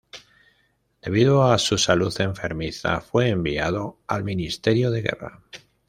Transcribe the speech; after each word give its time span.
Debido 1.03 1.43
a 1.43 1.59
su 1.59 1.77
salud 1.77 2.11
enfermiza, 2.21 3.01
fue 3.01 3.29
enviado 3.29 3.99
al 4.07 4.23
Ministerio 4.23 4.89
de 4.89 5.03
Guerra. 5.03 5.43